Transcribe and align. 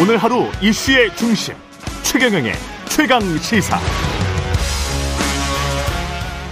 오늘 0.00 0.16
하루 0.16 0.44
이슈의 0.62 1.16
중심 1.16 1.54
최경영의 2.04 2.52
최강 2.88 3.20
시사. 3.38 3.78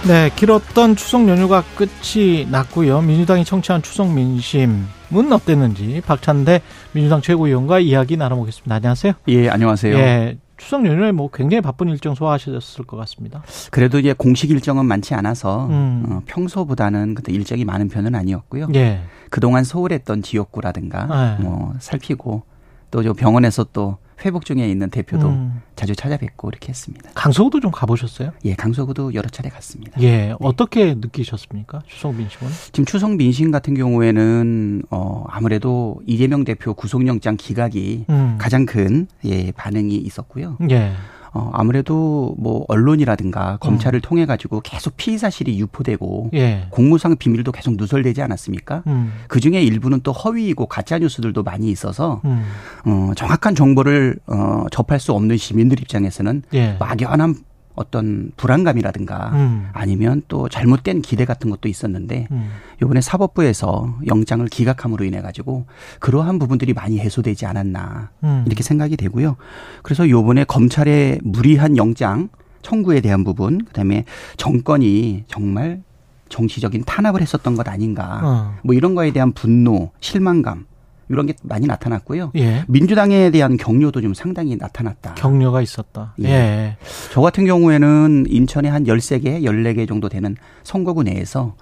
네, 0.05 0.29
길었던 0.35 0.97
추석 0.97 1.29
연휴가 1.29 1.63
끝이 1.77 2.45
났고요. 2.51 2.99
민주당이 3.01 3.45
청취한 3.45 3.83
추석 3.83 4.13
민심은 4.13 5.31
어땠는지 5.31 6.01
박찬대 6.05 6.61
민주당 6.91 7.21
최고위원과 7.21 7.79
이야기 7.79 8.17
나눠보겠습니다. 8.17 8.75
안녕하세요. 8.75 9.13
예, 9.29 9.47
안녕하세요. 9.47 9.95
예, 9.97 10.37
추석 10.57 10.85
연휴에 10.85 11.13
뭐 11.13 11.29
굉장히 11.31 11.61
바쁜 11.61 11.87
일정 11.87 12.15
소화하셨을 12.15 12.83
것 12.83 12.97
같습니다. 12.97 13.43
그래도 13.71 13.97
이제 13.97 14.11
공식 14.11 14.51
일정은 14.51 14.85
많지 14.85 15.13
않아서 15.13 15.67
음. 15.67 16.05
어, 16.09 16.21
평소보다는 16.25 17.15
그때 17.15 17.31
일정이 17.31 17.63
많은 17.63 17.87
편은 17.87 18.13
아니었고요. 18.13 18.67
예, 18.75 19.03
그동안 19.29 19.63
소홀했던 19.63 20.21
지역구라든가 20.21 21.37
네. 21.37 21.43
뭐 21.43 21.73
살피고 21.79 22.43
또 22.91 23.03
저 23.03 23.13
병원에서 23.13 23.65
또 23.73 23.97
회복 24.25 24.45
중에 24.45 24.67
있는 24.67 24.89
대표도 24.89 25.27
음. 25.29 25.61
자주 25.75 25.95
찾아뵙고 25.95 26.49
이렇게 26.49 26.69
했습니다. 26.69 27.11
강서구도 27.13 27.59
좀 27.59 27.69
가보셨어요? 27.71 28.31
예, 28.45 28.55
강서구도 28.55 29.13
여러 29.13 29.29
차례 29.29 29.49
갔습니다. 29.49 30.01
예, 30.01 30.33
어떻게 30.39 30.95
느끼셨습니까? 30.95 31.83
추석 31.85 32.15
민심은? 32.15 32.51
지금 32.71 32.85
추석 32.85 33.15
민심 33.15 33.51
같은 33.51 33.75
경우에는 33.75 34.83
어 34.89 35.23
아무래도 35.29 36.01
이재명 36.07 36.43
대표 36.45 36.73
구속영장 36.73 37.37
기각이 37.37 38.05
음. 38.09 38.37
가장 38.39 38.65
큰 38.65 39.07
예, 39.23 39.51
반응이 39.51 39.95
있었고요. 39.95 40.57
예, 40.71 40.93
어 41.33 41.51
아무래도 41.53 42.35
뭐 42.37 42.65
언론이라든가 42.67 43.57
검찰을 43.57 44.01
통해 44.01 44.25
가지고 44.25 44.61
계속 44.61 44.95
피의 44.97 45.17
사실이 45.17 45.59
유포되고 45.59 46.31
예, 46.33 46.67
공무상 46.69 47.15
비밀도 47.17 47.51
계속 47.51 47.75
누설되지 47.77 48.21
않았습니까? 48.21 48.83
음, 48.87 49.13
그 49.27 49.39
중에 49.39 49.61
일부는 49.61 50.01
또 50.01 50.11
허위이고 50.11 50.65
가짜 50.67 50.99
뉴스들도 50.99 51.43
많이 51.43 51.69
있어서 51.69 52.21
음, 52.25 52.43
어, 52.85 53.11
정확한 53.15 53.55
정보를 53.55 54.17
어, 54.27 54.65
접할 54.71 54.99
수 54.99 55.13
없는 55.13 55.37
시민들 55.37 55.79
입장에서는 55.79 56.43
예, 56.53 56.75
막연한 56.79 57.35
어떤 57.77 58.31
불안감이라든가 58.35 59.31
음, 59.33 59.69
아니면 59.71 60.23
또 60.27 60.49
잘못된 60.49 61.01
기대 61.01 61.23
같은 61.23 61.49
것도 61.49 61.69
있었는데 61.69 62.27
음, 62.31 62.49
이번에 62.81 62.99
사법부에서 62.99 63.99
영장을 64.07 64.45
기각함으로 64.47 65.05
인해 65.05 65.21
가지고 65.21 65.65
그러한 65.99 66.39
부분들이 66.39 66.73
많이 66.73 66.99
해소되지 66.99 67.45
않았나 67.45 68.09
음. 68.23 68.43
이렇게 68.47 68.63
생각이 68.63 68.97
되고요. 68.97 69.37
그래서 69.83 70.09
요번에 70.09 70.43
검찰의 70.43 71.19
무리한 71.23 71.77
영장 71.77 72.29
청구에 72.63 72.99
대한 72.99 73.23
부분, 73.23 73.63
그다음에 73.63 74.03
정권이 74.35 75.23
정말 75.27 75.81
정치적인 76.29 76.83
탄압을 76.83 77.21
했었던 77.21 77.55
것 77.55 77.67
아닌가. 77.69 78.19
어. 78.23 78.55
뭐 78.63 78.75
이런 78.75 78.95
거에 78.95 79.11
대한 79.11 79.31
분노, 79.31 79.91
실망감 80.01 80.65
이런 81.09 81.25
게 81.25 81.33
많이 81.43 81.67
나타났고요. 81.67 82.31
예, 82.35 82.63
민주당에 82.67 83.31
대한 83.31 83.57
격려도 83.57 84.01
좀 84.01 84.13
상당히 84.13 84.55
나타났다. 84.55 85.13
격려가 85.15 85.61
있었다. 85.61 86.13
예. 86.23 86.29
예, 86.29 86.77
저 87.11 87.21
같은 87.21 87.45
경우에는 87.45 88.25
인천에 88.27 88.69
한 88.69 88.85
13개, 88.85 89.41
14개 89.43 89.87
정도 89.87 90.09
되는 90.09 90.35
선거구 90.63 91.03
내에서 91.03 91.55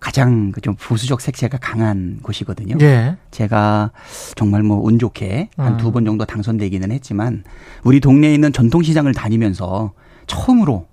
가장 0.00 0.50
그좀 0.50 0.74
보수적 0.74 1.20
색채가 1.20 1.58
강한 1.58 2.18
곳이거든요. 2.22 2.76
예, 2.80 3.16
제가 3.30 3.90
정말 4.34 4.62
뭐 4.62 4.78
운 4.82 4.98
좋게 4.98 5.48
한 5.56 5.74
음. 5.74 5.76
두번 5.78 6.04
정도 6.04 6.24
당선되기는 6.24 6.90
했지만 6.90 7.44
우리 7.84 8.00
동네에 8.00 8.34
있는 8.34 8.52
전통시장을 8.52 9.14
다니면서 9.14 9.92
처음으로 10.26 10.86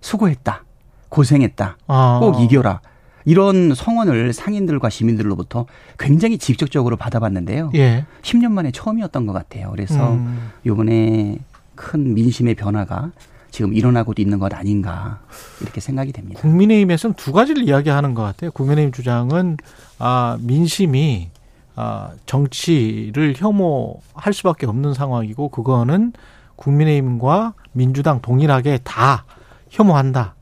수고했다. 0.00 0.64
고생했다. 1.10 1.76
아. 1.86 2.18
꼭 2.22 2.40
이겨라. 2.40 2.80
이런 3.24 3.74
성원을 3.74 4.32
상인들과 4.32 4.90
시민들로부터 4.90 5.66
굉장히 5.98 6.38
직접적으로 6.38 6.96
받아봤는데요. 6.96 7.70
예, 7.74 8.04
10년 8.22 8.52
만에 8.52 8.70
처음이었던 8.70 9.26
것 9.26 9.32
같아요. 9.32 9.70
그래서 9.70 10.12
음. 10.12 10.50
요번에 10.66 11.38
큰 11.74 12.14
민심의 12.14 12.54
변화가 12.54 13.12
지금 13.50 13.72
일어나고 13.72 14.14
있는 14.16 14.38
것 14.40 14.52
아닌가 14.52 15.20
이렇게 15.60 15.80
생각이 15.80 16.12
됩니다. 16.12 16.40
국민의힘에서는 16.40 17.14
두 17.14 17.32
가지를 17.32 17.62
이야기하는 17.62 18.14
것 18.14 18.22
같아요. 18.22 18.50
국민의힘 18.50 18.92
주장은 18.92 19.56
아 19.98 20.36
민심이 20.40 21.30
아 21.76 22.10
정치를 22.26 23.34
혐오할 23.36 24.32
수밖에 24.32 24.66
없는 24.66 24.94
상황이고 24.94 25.48
그거는 25.50 26.12
국민의힘과 26.56 27.54
민주당 27.72 28.20
동일하게 28.20 28.80
다 28.82 29.24
혐오한다. 29.70 30.34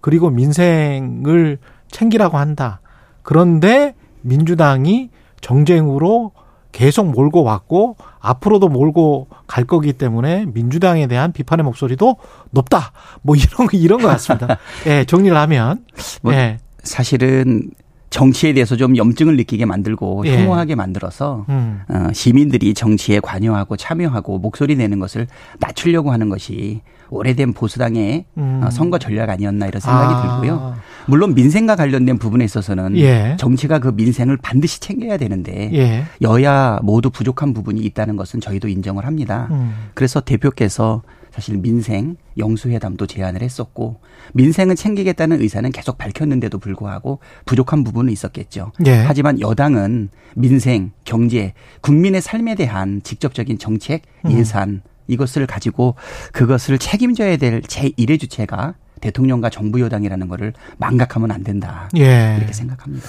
그리고 0.00 0.30
민생을 0.30 1.58
챙기라고 1.90 2.38
한다. 2.38 2.80
그런데 3.22 3.94
민주당이 4.22 5.10
정쟁으로 5.40 6.32
계속 6.72 7.10
몰고 7.10 7.42
왔고 7.42 7.96
앞으로도 8.20 8.68
몰고 8.68 9.28
갈 9.46 9.64
거기 9.64 9.92
때문에 9.92 10.46
민주당에 10.46 11.06
대한 11.06 11.32
비판의 11.32 11.64
목소리도 11.64 12.16
높다. 12.50 12.92
뭐 13.22 13.34
이런 13.36 13.66
거 13.66 13.76
이런 13.76 14.00
것 14.00 14.08
같습니다. 14.08 14.58
예, 14.86 15.04
정리를 15.04 15.36
하면 15.36 15.84
뭐 16.22 16.32
예. 16.34 16.58
사실은 16.82 17.70
정치에 18.10 18.52
대해서 18.52 18.76
좀 18.76 18.96
염증을 18.96 19.36
느끼게 19.36 19.64
만들고 19.64 20.24
예. 20.26 20.36
혐오하게 20.36 20.74
만들어서 20.74 21.46
음. 21.48 21.80
어, 21.88 22.08
시민들이 22.12 22.74
정치에 22.74 23.20
관여하고 23.20 23.76
참여하고 23.76 24.38
목소리 24.38 24.74
내는 24.76 24.98
것을 24.98 25.28
낮추려고 25.60 26.10
하는 26.10 26.28
것이 26.28 26.80
오래된 27.10 27.52
보수당의 27.52 28.24
음. 28.36 28.60
어, 28.64 28.70
선거 28.70 28.98
전략 28.98 29.30
아니었나 29.30 29.66
이런 29.66 29.80
생각이 29.80 30.14
아. 30.14 30.40
들고요. 30.40 30.74
물론 31.06 31.34
민생과 31.34 31.76
관련된 31.76 32.18
부분에 32.18 32.44
있어서는 32.44 32.96
예. 32.98 33.36
정치가 33.38 33.78
그 33.78 33.88
민생을 33.88 34.36
반드시 34.36 34.80
챙겨야 34.80 35.16
되는데 35.16 35.70
예. 35.72 36.04
여야 36.22 36.80
모두 36.82 37.10
부족한 37.10 37.54
부분이 37.54 37.80
있다는 37.80 38.16
것은 38.16 38.40
저희도 38.40 38.68
인정을 38.68 39.06
합니다. 39.06 39.48
음. 39.52 39.72
그래서 39.94 40.20
대표께서 40.20 41.02
사실 41.40 41.56
민생 41.56 42.16
영수회담도 42.36 43.06
제안을 43.06 43.40
했었고 43.40 44.02
민생은 44.34 44.76
챙기겠다는 44.76 45.40
의사는 45.40 45.72
계속 45.72 45.96
밝혔는데도 45.96 46.58
불구하고 46.58 47.20
부족한 47.46 47.82
부분은 47.82 48.12
있었겠죠. 48.12 48.72
예. 48.84 48.92
하지만 48.92 49.40
여당은 49.40 50.10
민생, 50.36 50.92
경제, 51.04 51.54
국민의 51.80 52.20
삶에 52.20 52.56
대한 52.56 53.00
직접적인 53.02 53.58
정책, 53.58 54.02
음. 54.26 54.32
예산 54.32 54.82
이것을 55.08 55.46
가지고 55.46 55.94
그것을 56.32 56.76
책임져야 56.76 57.38
될 57.38 57.62
제1의 57.62 58.20
주체가 58.20 58.74
대통령과 59.00 59.48
정부 59.48 59.80
여당이라는 59.80 60.28
거를 60.28 60.52
망각하면 60.76 61.30
안 61.30 61.42
된다. 61.42 61.88
예. 61.96 62.36
이렇게 62.36 62.52
생각합니다. 62.52 63.06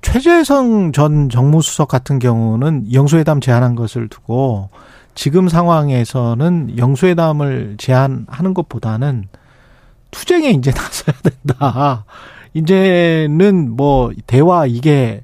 최재성 0.00 0.92
전 0.92 1.28
정무수석 1.28 1.88
같은 1.88 2.18
경우는 2.18 2.94
영수회담 2.94 3.42
제안한 3.42 3.74
것을 3.74 4.08
두고 4.08 4.70
지금 5.14 5.48
상황에서는 5.48 6.76
영수회담을 6.78 7.76
제안하는 7.78 8.54
것보다는 8.54 9.28
투쟁에 10.10 10.50
이제 10.50 10.70
나서야 10.74 11.16
된다. 11.22 12.04
이제는 12.54 13.70
뭐 13.76 14.12
대화 14.26 14.66
이게 14.66 15.22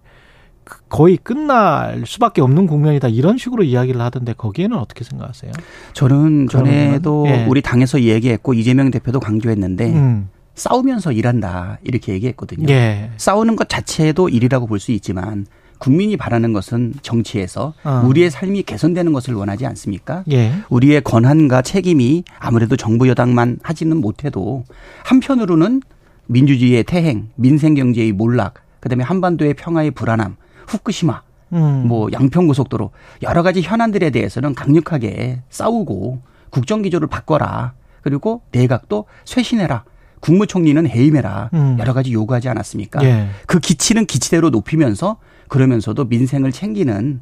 거의 0.89 1.17
끝날 1.17 2.03
수밖에 2.07 2.41
없는 2.41 2.67
국면이다 2.67 3.09
이런 3.09 3.39
식으로 3.39 3.63
이야기를 3.63 4.01
하던데 4.01 4.33
거기에는 4.33 4.77
어떻게 4.77 5.05
생각하세요? 5.05 5.53
저는 5.93 6.49
전에도 6.49 7.25
예. 7.29 7.47
우리 7.49 7.63
당에서 7.63 8.01
얘기했고 8.03 8.55
이재명 8.55 8.91
대표도 8.91 9.21
강조했는데 9.21 9.93
음. 9.93 10.29
싸우면서 10.55 11.13
일한다 11.13 11.79
이렇게 11.85 12.13
얘기했거든요. 12.13 12.67
예. 12.73 13.11
싸우는 13.17 13.57
것 13.57 13.69
자체도 13.69 14.29
일이라고 14.29 14.67
볼 14.67 14.79
수 14.81 14.91
있지만 14.93 15.47
국민이 15.81 16.17
바라는 16.19 16.53
것은 16.53 16.93
정치에서 17.03 17.73
어. 17.83 18.03
우리의 18.05 18.31
삶이 18.31 18.63
개선되는 18.65 19.13
것을 19.13 19.35
원하지 19.35 19.67
않습니까? 19.67 20.23
예. 20.31 20.53
우리의 20.69 21.01
권한과 21.01 21.63
책임이 21.63 22.23
아무래도 22.39 22.77
정부 22.77 23.09
여당만 23.09 23.59
하지는 23.63 23.97
못해도 23.97 24.65
한편으로는 25.05 25.81
민주주의의 26.27 26.85
태행, 26.85 27.31
민생 27.35 27.75
경제의 27.75 28.13
몰락, 28.13 28.55
그다음에 28.81 29.03
한반도의 29.03 29.55
평화의 29.55 29.93
불안함, 29.93 30.37
후쿠시마, 30.69 31.23
음. 31.55 31.89
뭐 31.89 32.09
양평 32.13 32.47
고속도로 32.47 32.91
여러 33.23 33.43
가지 33.43 33.63
현안들에 33.63 34.11
대해서는 34.11 34.55
강력하게 34.55 35.41
싸우고 35.49 36.21
국정 36.51 36.83
기조를 36.83 37.09
바꿔라. 37.09 37.73
그리고 38.03 38.43
내각도 38.53 39.07
쇄신해라. 39.25 39.85
국무총리는 40.21 40.87
해임해라. 40.87 41.49
음. 41.55 41.77
여러 41.81 41.95
가지 41.95 42.13
요구하지 42.13 42.51
않았습니까? 42.51 43.03
예. 43.05 43.29
그 43.47 43.59
기치는 43.59 44.05
기치대로 44.05 44.51
높이면서 44.51 45.17
그러면서도 45.51 46.07
민생을 46.07 46.53
챙기는 46.53 47.21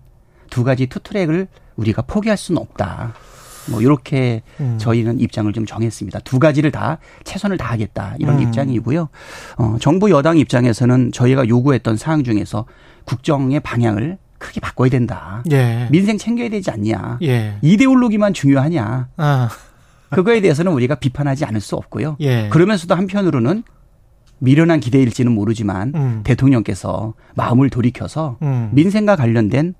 두 0.50 0.62
가지 0.62 0.86
투트랙을 0.86 1.48
우리가 1.76 2.02
포기할 2.02 2.36
수는 2.36 2.60
없다. 2.60 3.14
뭐 3.70 3.82
이렇게 3.82 4.42
음. 4.60 4.76
저희는 4.78 5.20
입장을 5.20 5.52
좀 5.52 5.66
정했습니다. 5.66 6.20
두 6.20 6.38
가지를 6.38 6.70
다 6.70 6.98
최선을 7.24 7.56
다하겠다 7.56 8.16
이런 8.18 8.36
음. 8.38 8.42
입장이고요. 8.42 9.08
어, 9.56 9.76
정부 9.80 10.10
여당 10.10 10.38
입장에서는 10.38 11.12
저희가 11.12 11.48
요구했던 11.48 11.96
사항 11.96 12.22
중에서 12.22 12.66
국정의 13.04 13.60
방향을 13.60 14.18
크게 14.38 14.60
바꿔야 14.60 14.88
된다. 14.88 15.42
예. 15.50 15.88
민생 15.90 16.16
챙겨야 16.16 16.48
되지 16.48 16.70
않냐. 16.70 17.18
예. 17.22 17.58
이데올로기만 17.62 18.34
중요하냐. 18.34 19.08
아. 19.16 19.48
그거에 20.10 20.40
대해서는 20.40 20.72
우리가 20.72 20.94
비판하지 20.94 21.44
않을 21.44 21.60
수 21.60 21.76
없고요. 21.76 22.16
예. 22.20 22.48
그러면서도 22.50 22.94
한편으로는 22.94 23.64
미련한 24.38 24.80
기대일지는 24.80 25.32
모르지만 25.32 25.92
음. 25.94 26.20
대통령께서 26.24 27.14
마음을 27.34 27.70
돌이켜서 27.70 28.36
음. 28.42 28.70
민생과 28.72 29.16
관련된 29.16 29.74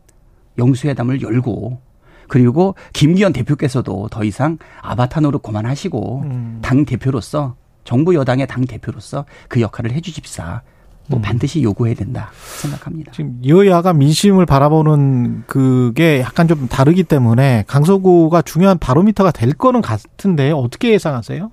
영수회담을 0.59 1.23
열고 1.23 1.81
그리고 2.29 2.75
김기현 2.93 3.33
대표께서도 3.33 4.09
더 4.11 4.25
이상 4.25 4.59
아바타 4.83 5.21
노릇 5.21 5.43
그만하시고 5.43 6.23
음. 6.25 6.59
당 6.63 6.85
대표로서 6.85 7.57
정부 7.85 8.15
여당의 8.15 8.47
당 8.47 8.67
대표로서 8.67 9.25
그 9.49 9.61
역할을 9.61 9.93
해주십사. 9.93 10.63
뭐 11.11 11.21
음. 11.21 11.23
반드시 11.23 11.63
요구해야 11.63 11.95
된다 11.95 12.31
생각합니다. 12.61 13.13
지금 13.13 13.41
여야가 13.47 13.95
민심을 13.95 14.45
바라보는 14.45 15.45
그게 15.47 16.21
약간 16.21 16.47
좀 16.47 16.69
다르기 16.69 17.03
때문에 17.05 17.65
강서구가 17.67 18.43
중요한 18.43 18.79
바로미터가 18.79 19.31
될 19.31 19.55
거는 19.55 19.81
같은데 19.81 20.51
어떻게 20.51 20.93
예상하세요? 20.93 21.51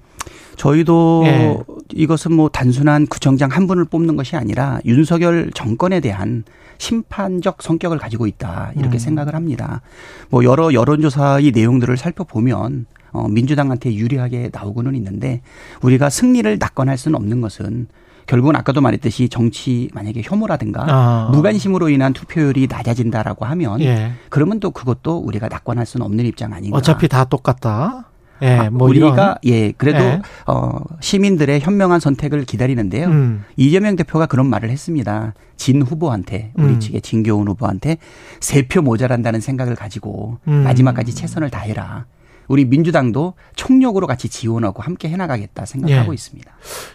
저희도 0.55 1.23
예. 1.25 1.57
이것은 1.93 2.33
뭐 2.33 2.49
단순한 2.49 3.07
구청장 3.07 3.51
한 3.51 3.67
분을 3.67 3.85
뽑는 3.85 4.15
것이 4.15 4.35
아니라 4.35 4.79
윤석열 4.85 5.51
정권에 5.53 5.99
대한 5.99 6.43
심판적 6.77 7.61
성격을 7.61 7.97
가지고 7.97 8.27
있다 8.27 8.71
이렇게 8.75 8.97
음. 8.97 8.99
생각을 8.99 9.35
합니다. 9.35 9.81
뭐 10.29 10.43
여러 10.43 10.73
여론조사의 10.73 11.51
내용들을 11.51 11.95
살펴보면 11.97 12.85
어, 13.11 13.27
민주당한테 13.29 13.93
유리하게 13.93 14.49
나오고는 14.51 14.93
있는데 14.95 15.41
우리가 15.81 16.09
승리를 16.09 16.57
낙관할 16.59 16.97
수는 16.97 17.15
없는 17.15 17.41
것은 17.41 17.87
결국은 18.27 18.55
아까도 18.55 18.81
말했듯이 18.81 19.29
정치 19.29 19.89
만약에 19.93 20.21
혐오라든가 20.23 20.85
아. 20.87 21.29
무관심으로 21.31 21.89
인한 21.89 22.11
투표율이 22.11 22.67
낮아진다라고 22.69 23.45
하면 23.45 23.81
예. 23.81 24.13
그러면 24.29 24.59
또 24.59 24.71
그것도 24.71 25.19
우리가 25.19 25.47
낙관할 25.47 25.85
수는 25.85 26.05
없는 26.05 26.25
입장 26.25 26.51
아닌가. 26.53 26.77
어차피 26.77 27.07
다 27.07 27.23
똑같다. 27.23 28.09
예, 28.41 28.47
아, 28.49 28.69
뭐 28.69 28.89
우리가 28.89 29.37
예 29.45 29.71
그래도 29.71 29.99
예. 29.99 30.21
어 30.45 30.79
시민들의 30.99 31.61
현명한 31.61 31.99
선택을 31.99 32.43
기다리는데요. 32.43 33.03
이런 33.07 33.13
음. 33.13 33.43
이재명 33.55 33.95
대표가 33.95 34.25
그런 34.25 34.47
말을 34.47 34.69
했습니다. 34.69 35.33
진 35.55 35.81
후보한테 35.81 36.51
우리 36.55 36.73
음. 36.73 36.79
측의 36.79 37.01
진교훈 37.01 37.47
후보한테 37.47 37.97
세 38.41 38.63
표 38.67 38.81
모자란다는 38.81 39.39
생각을 39.39 39.75
가지고 39.75 40.39
음. 40.47 40.63
마지막까지 40.63 41.15
최선을 41.15 41.49
다해라. 41.49 42.05
우리 42.47 42.65
민주당도 42.65 43.33
총력으로 43.55 44.05
같이 44.05 44.29
지원하고 44.29 44.83
함께 44.83 45.09
해나가겠다 45.09 45.65
생각하고 45.65 46.11
예. 46.11 46.13
있습니다. 46.13 46.51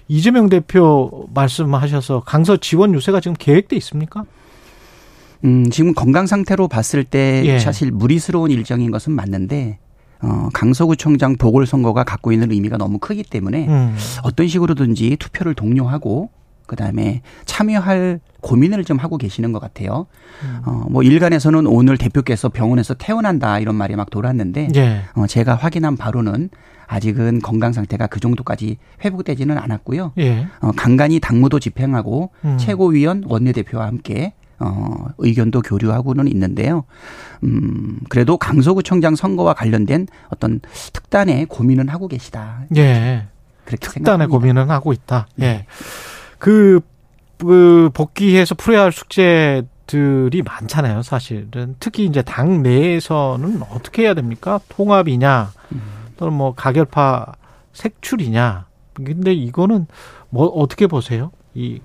이재명 0.09 0.49
대표 0.49 1.27
말씀하셔서 1.35 2.21
강서 2.21 2.57
지원 2.57 2.95
유세가 2.95 3.21
지금 3.21 3.35
계획돼 3.39 3.75
있습니까? 3.77 4.25
음, 5.45 5.71
지금 5.71 5.95
건강 5.95 6.27
상태로 6.27 6.69
봤을 6.69 7.03
때 7.03 7.43
예. 7.47 7.59
사실 7.59 7.91
무리스러운 7.91 8.51
일정인 8.51 8.91
것은 8.91 9.13
맞는데 9.13 9.79
어, 10.23 10.49
강서구청장 10.53 11.37
보궐선거가 11.37 12.05
갖고 12.05 12.33
있는 12.33 12.51
의미가 12.53 12.77
너무 12.77 12.99
크기 12.99 13.23
때문에 13.23 13.69
음. 13.69 13.97
어떤 14.23 14.49
식으로든지 14.49 15.17
투표를 15.19 15.55
독려하고 15.55 16.31
그다음에 16.67 17.23
참여할 17.47 18.21
고민을 18.41 18.85
좀 18.85 18.99
하고 18.99 19.19
계시는 19.19 19.53
것 19.53 19.59
같아요. 19.59 20.07
음. 20.45 20.61
어, 20.65 20.85
뭐 20.89 21.03
일간에서는 21.03 21.67
오늘 21.67 21.99
대표께서 21.99 22.49
병원에서 22.49 22.95
퇴원한다 22.95 23.59
이런 23.59 23.75
말이 23.75 23.97
막 23.97 24.09
돌았는데 24.11 24.69
예. 24.77 25.03
어, 25.15 25.27
제가 25.27 25.57
확인한 25.57 25.97
바로는 25.97 26.51
아직은 26.87 27.41
건강 27.41 27.73
상태가 27.73 28.07
그 28.07 28.21
정도까지 28.21 28.79
회복되지는 29.05 29.59
않았고요. 29.59 30.13
예. 30.19 30.47
어, 30.61 30.73
간간히 30.77 31.21
당무도 31.21 31.59
집행하고 31.59 32.31
음. 32.45 32.57
최고위원 32.59 33.25
원내대표와 33.27 33.87
함께 33.87 34.33
어, 34.61 35.07
의견도 35.19 35.63
교류하고는 35.63 36.29
있는데요. 36.29 36.85
음, 37.43 37.99
그래도 38.09 38.37
강서구청장 38.37 39.17
선거와 39.17 39.55
관련된 39.55 40.07
어떤 40.29 40.61
특단의 40.93 41.47
고민은 41.47 41.89
하고 41.89 42.09
계시다. 42.09 42.65
예. 42.77 43.27
그렇게 43.65 43.77
특단의 43.81 44.05
생각합니다. 44.05 44.29
고민은 44.29 44.71
하고 44.71 44.93
있다. 44.93 45.27
네. 45.37 45.47
예. 45.47 45.67
그, 46.39 46.81
그 47.39 47.91
복귀해서 47.95 48.55
풀어야 48.55 48.83
할 48.83 48.93
숙제 48.93 49.63
들이 49.87 50.43
많잖아요, 50.43 51.03
사실은. 51.03 51.75
특히 51.81 52.05
이제 52.05 52.23
당 52.23 52.63
내에서는 52.63 53.63
어떻게 53.71 54.03
해야 54.03 54.15
됩니까? 54.15 54.61
통합이냐, 54.69 55.51
음. 55.73 55.83
또는 56.17 56.35
뭐 56.35 56.55
가결파 56.55 57.33
색출이냐. 57.73 58.67
근데 58.95 59.33
이거는 59.33 59.87
뭐 60.29 60.47
어떻게 60.47 60.87
보세요? 60.87 61.33
이 61.55 61.81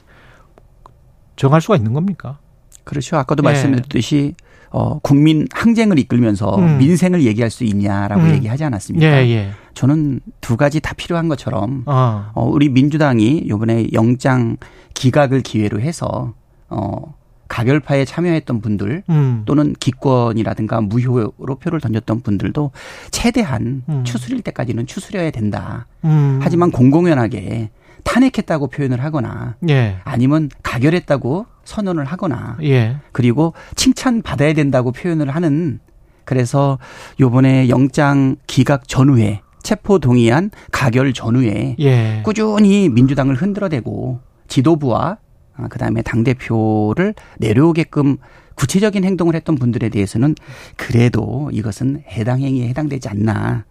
정할 1.36 1.62
수가 1.62 1.78
있는 1.78 1.94
겁니까? 1.94 2.38
그렇죠. 2.86 3.18
아까도 3.18 3.44
예. 3.44 3.46
말씀드렸듯이 3.46 4.36
어, 4.72 5.00
국민 5.00 5.48
항쟁을 5.54 6.00
이끌면서 6.00 6.56
음. 6.58 6.78
민생을 6.78 7.24
얘기할 7.24 7.50
수 7.50 7.64
있냐라고 7.64 8.24
음. 8.24 8.34
얘기하지 8.36 8.64
않았습니까? 8.66 9.06
예, 9.06 9.30
예. 9.30 9.52
저는 9.74 10.20
두 10.42 10.58
가지 10.58 10.80
다 10.80 10.94
필요한 10.96 11.28
것처럼 11.28 11.84
어. 11.86 12.32
어, 12.34 12.46
우리 12.46 12.70
민주당이 12.70 13.46
요번에 13.48 13.88
영장 13.94 14.58
기각을 14.94 15.42
기회로 15.42 15.80
해서 15.80 16.34
어, 16.70 17.14
가결파에 17.48 18.06
참여했던 18.06 18.62
분들 18.62 19.04
음. 19.10 19.44
또는 19.46 19.74
기권이라든가 19.80 20.82
무효로 20.82 21.56
표를 21.62 21.80
던졌던 21.80 22.22
분들도 22.22 22.72
최대한 23.12 23.84
음. 23.88 24.04
추스릴 24.04 24.42
때까지는 24.42 24.88
추스려야 24.88 25.32
된다. 25.32 25.86
음. 26.04 26.40
하지만 26.42 26.72
공공연하게 26.72 27.70
탄핵했다고 28.04 28.68
표현을 28.68 29.04
하거나 29.04 29.56
예. 29.70 29.98
아니면 30.04 30.50
가결했다고 30.64 31.46
선언을 31.66 32.06
하거나 32.06 32.58
예. 32.64 32.98
그리고 33.12 33.54
칭찬 33.76 34.22
받아야 34.22 34.54
된다고 34.54 34.92
표현을 34.92 35.30
하는 35.30 35.80
그래서 36.24 36.80
요번에 37.20 37.70
영장 37.70 38.36
기각 38.48 38.88
전후에 38.88 39.42
체포 39.62 40.00
동의안 40.00 40.52
가결 40.72 41.12
전후에 41.14 41.76
예. 41.80 42.22
꾸준히 42.24 42.88
민주당을 42.90 43.36
흔들어대고 43.36 44.20
지도부와 44.48 45.18
아, 45.58 45.68
그다음에 45.68 46.02
당 46.02 46.24
대표를 46.24 47.14
내려오게끔 47.40 48.18
구체적인 48.56 49.04
행동을 49.04 49.36
했던 49.36 49.56
분들에 49.56 49.90
대해서는 49.90 50.36
그래도 50.78 51.50
이것은 51.52 52.04
해당 52.10 52.42
행위에 52.42 52.68
해당되지 52.70 53.10
않나. 53.10 53.66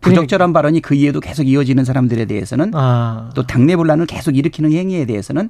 부적절한 0.00 0.52
발언이 0.52 0.80
그 0.80 0.94
이후에도 0.94 1.20
계속 1.20 1.46
이어지는 1.46 1.84
사람들에 1.84 2.24
대해서는 2.24 2.72
아. 2.74 3.30
또 3.34 3.46
당내 3.46 3.76
분란을 3.76 4.06
계속 4.06 4.36
일으키는 4.36 4.72
행위에 4.72 5.04
대해서는 5.04 5.48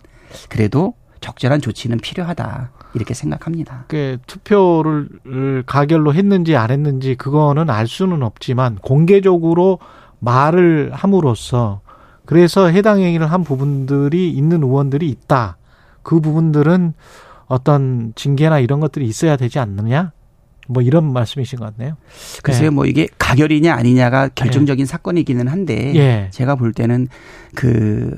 그래도 0.49 0.95
적절한 1.23 1.63
조치는 1.63 1.99
필요하다. 1.99 2.71
이렇게 2.95 3.15
생각합니다. 3.15 3.85
그 3.89 4.19
투표를 4.27 5.63
가결로 5.65 6.13
했는지 6.13 6.57
안 6.57 6.71
했는지 6.71 7.15
그거는 7.15 7.71
알 7.71 7.87
수는 7.87 8.23
없지만 8.23 8.77
공개적으로 8.83 9.79
말을 10.19 10.91
함으로써 10.93 11.81
그래서 12.27 12.67
해당 12.67 13.01
행위를 13.01 13.27
한 13.33 13.45
부분들이 13.45 14.31
있는 14.31 14.63
의원들이 14.63 15.09
있다. 15.09 15.57
그 16.03 16.21
부분들은 16.21 16.93
어떤 17.47 18.13
징계나 18.15 18.59
이런 18.59 18.81
것들이 18.81 19.07
있어야 19.07 19.37
되지 19.37 19.59
않느냐? 19.59 20.13
뭐 20.69 20.83
이런 20.83 21.13
말씀이신 21.13 21.59
것 21.59 21.77
같네요. 21.77 21.97
글쎄요, 22.43 22.67
예. 22.67 22.71
뭐 22.71 22.87
이게 22.87 23.09
가결이냐 23.19 23.75
아니냐가 23.75 24.29
결정적인 24.29 24.87
사건이기는 24.87 25.49
한데 25.49 25.95
예. 25.97 26.29
제가 26.31 26.55
볼 26.55 26.73
때는 26.73 27.09
그 27.55 28.17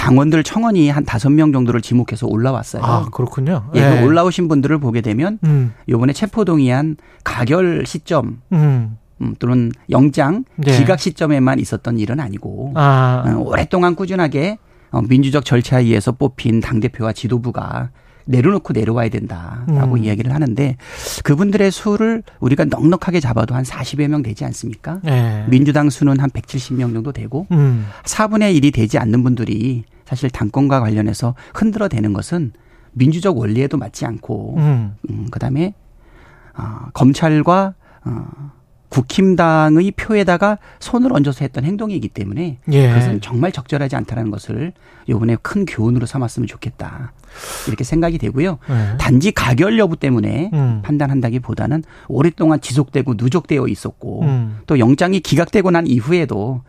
당원들 0.00 0.42
청원이 0.42 0.88
한 0.88 1.04
다섯 1.04 1.28
명 1.28 1.52
정도를 1.52 1.82
지목해서 1.82 2.26
올라왔어요. 2.26 2.82
아 2.82 3.04
그렇군요. 3.12 3.66
예, 3.74 3.80
그 4.00 4.06
올라오신 4.06 4.48
분들을 4.48 4.78
보게 4.78 5.02
되면 5.02 5.38
음, 5.44 5.74
요번에 5.90 6.14
체포 6.14 6.46
동의안 6.46 6.96
가결 7.22 7.84
시점 7.84 8.40
음, 8.50 8.96
음, 9.20 9.34
또는 9.38 9.70
영장 9.90 10.44
네. 10.56 10.78
기각 10.78 11.00
시점에만 11.00 11.58
있었던 11.58 11.98
일은 11.98 12.18
아니고 12.18 12.72
아, 12.76 13.24
어, 13.26 13.40
오랫동안 13.40 13.94
꾸준하게 13.94 14.56
어, 14.90 15.02
민주적 15.02 15.44
절차에 15.44 15.82
의해서 15.82 16.12
뽑힌 16.12 16.60
당 16.60 16.80
대표와 16.80 17.12
지도부가 17.12 17.90
내려놓고 18.24 18.72
내려와야 18.72 19.08
된다라고 19.08 19.94
음. 19.96 20.04
이야기를 20.04 20.32
하는데 20.32 20.76
그분들의 21.24 21.70
수를 21.70 22.22
우리가 22.40 22.64
넉넉하게 22.64 23.20
잡아도 23.20 23.54
한 23.54 23.64
40여 23.64 24.08
명 24.08 24.22
되지 24.22 24.44
않습니까? 24.44 25.00
예. 25.06 25.44
민주당 25.48 25.90
수는 25.90 26.20
한 26.20 26.30
170명 26.30 26.92
정도 26.92 27.12
되고 27.12 27.46
음, 27.52 27.86
4분의 28.04 28.58
1이 28.60 28.72
되지 28.72 28.98
않는 28.98 29.22
분들이 29.22 29.84
사실 30.04 30.30
당권과 30.30 30.80
관련해서 30.80 31.34
흔들어대는 31.54 32.12
것은 32.12 32.52
민주적 32.92 33.38
원리에도 33.38 33.76
맞지 33.76 34.06
않고 34.06 34.56
음, 34.58 34.96
음, 35.08 35.28
그다음에 35.30 35.74
어, 36.56 36.88
검찰과 36.92 37.74
어, 38.04 38.50
국힘당의 38.90 39.92
표에다가 39.92 40.58
손을 40.78 41.12
얹어서 41.12 41.44
했던 41.44 41.64
행동이기 41.64 42.08
때문에 42.08 42.58
예. 42.72 42.88
그것은 42.88 43.20
정말 43.20 43.52
적절하지 43.52 43.96
않다는 43.96 44.30
것을 44.30 44.72
이번에 45.06 45.36
큰 45.40 45.64
교훈으로 45.64 46.06
삼았으면 46.06 46.46
좋겠다 46.46 47.12
이렇게 47.68 47.84
생각이 47.84 48.18
되고요. 48.18 48.58
예. 48.68 48.96
단지 48.98 49.32
가결 49.32 49.78
여부 49.78 49.96
때문에 49.96 50.50
음, 50.52 50.80
판단한다기보다는 50.84 51.84
오랫동안 52.08 52.60
지속되고 52.60 53.14
누적되어 53.16 53.66
있었고 53.66 54.22
음, 54.22 54.58
또 54.66 54.78
영장이 54.78 55.20
기각되고 55.20 55.70
난 55.70 55.86
이후에도 55.86 56.62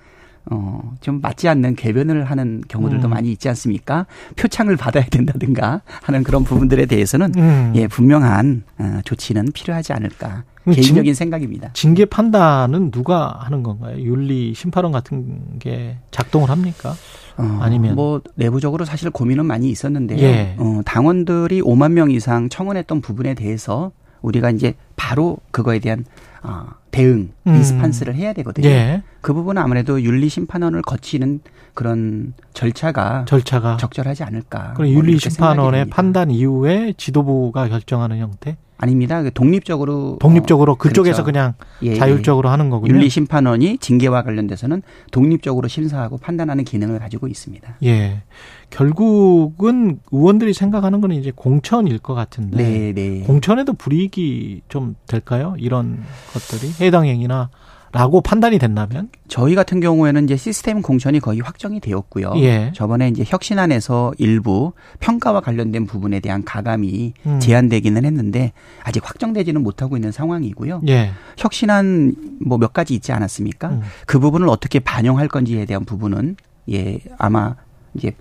어, 0.49 0.93
좀 1.01 1.21
맞지 1.21 1.47
않는 1.47 1.75
궤변을 1.75 2.25
하는 2.25 2.63
경우들도 2.67 3.07
음. 3.07 3.09
많이 3.09 3.31
있지 3.31 3.47
않습니까? 3.49 4.05
표창을 4.35 4.75
받아야 4.75 5.05
된다든가 5.05 5.81
하는 6.01 6.23
그런 6.23 6.43
부분들에 6.43 6.85
대해서는 6.87 7.33
음. 7.37 7.73
예, 7.75 7.87
분명한 7.87 8.63
어, 8.79 8.99
조치는 9.05 9.51
필요하지 9.53 9.93
않을까. 9.93 10.43
음, 10.67 10.73
개인적인 10.73 11.13
생각입니다. 11.15 11.71
징계 11.73 12.05
판단은 12.05 12.91
누가 12.91 13.35
하는 13.41 13.63
건가요? 13.63 13.97
윤리 13.99 14.53
심판원 14.53 14.91
같은 14.91 15.57
게 15.59 15.97
작동을 16.11 16.49
합니까? 16.49 16.93
어, 17.37 17.59
아니면- 17.61 17.95
뭐 17.95 18.21
내부적으로 18.35 18.85
사실 18.85 19.09
고민은 19.09 19.45
많이 19.45 19.69
있었는데요. 19.69 20.19
예. 20.19 20.55
어, 20.59 20.81
당원들이 20.85 21.61
5만 21.61 21.93
명 21.93 22.11
이상 22.11 22.49
청원했던 22.49 23.01
부분에 23.01 23.33
대해서 23.33 23.91
우리가 24.21 24.51
이제 24.51 24.75
바로 24.95 25.37
그거에 25.51 25.79
대한 25.79 26.05
어, 26.43 26.67
대응, 26.91 27.31
음. 27.47 27.53
리스판스를 27.53 28.15
해야 28.15 28.33
되거든요. 28.33 28.67
예. 28.67 29.03
그 29.21 29.33
부분은 29.33 29.61
아무래도 29.61 30.01
윤리 30.01 30.27
심판원을 30.29 30.81
거치는 30.81 31.41
그런 31.73 32.33
절차가 32.53 33.25
절차가 33.27 33.77
적절하지 33.77 34.23
않을까. 34.23 34.73
그럼 34.73 34.91
뭐 34.91 35.01
윤리 35.01 35.17
심판원의. 35.17 35.89
판단 35.89 36.31
이후에 36.31 36.93
지도부가 36.97 37.69
결정하는 37.69 38.17
형태? 38.17 38.57
아닙니다. 38.81 39.21
그 39.21 39.31
독립적으로 39.31 40.17
독립적으로 40.19 40.71
어, 40.71 40.75
그쪽에서 40.75 41.23
그렇죠. 41.23 41.25
그냥 41.25 41.53
예, 41.83 41.95
자율적으로 41.95 42.49
하는 42.49 42.71
거군요. 42.71 42.95
윤리 42.95 43.09
심판원이 43.09 43.77
징계와 43.77 44.23
관련돼서는 44.23 44.81
독립적으로 45.11 45.67
심사하고 45.67 46.17
판단하는 46.17 46.63
기능을 46.63 46.97
가지고 46.97 47.27
있습니다. 47.27 47.75
예. 47.83 48.23
결국은 48.71 49.99
의원들이 50.11 50.53
생각하는 50.53 51.01
거는 51.01 51.15
이제 51.17 51.31
공천일 51.35 51.99
것 51.99 52.15
같은데 52.15 52.57
네, 52.57 52.93
네. 52.93 53.19
공천에도 53.21 53.73
불이익이 53.73 54.63
좀 54.69 54.95
될까요? 55.07 55.55
이런 55.59 56.03
것들이 56.33 56.71
해당 56.83 57.05
행위나 57.05 57.49
라고 57.93 58.21
판단이 58.21 58.57
된다면 58.57 59.09
저희 59.27 59.53
같은 59.53 59.81
경우에는 59.81 60.23
이제 60.23 60.37
시스템 60.37 60.81
공천이 60.81 61.19
거의 61.19 61.41
확정이 61.41 61.81
되었고요. 61.81 62.31
예. 62.37 62.71
저번에 62.73 63.09
이제 63.09 63.25
혁신안에서 63.27 64.13
일부 64.17 64.71
평가와 65.01 65.41
관련된 65.41 65.85
부분에 65.87 66.21
대한 66.21 66.45
가감이 66.45 67.13
음. 67.25 67.39
제한되기는 67.41 68.05
했는데 68.05 68.53
아직 68.81 69.05
확정되지는 69.05 69.61
못하고 69.61 69.97
있는 69.97 70.13
상황이고요. 70.13 70.83
예. 70.87 71.11
혁신안 71.37 72.15
뭐 72.45 72.57
몇 72.57 72.71
가지 72.71 72.93
있지 72.93 73.11
않았습니까? 73.11 73.67
음. 73.71 73.81
그 74.07 74.19
부분을 74.19 74.47
어떻게 74.47 74.79
반영할 74.79 75.27
건지에 75.27 75.65
대한 75.65 75.83
부분은 75.83 76.37
예 76.71 76.97
아마 77.17 77.55
이제 77.93 78.13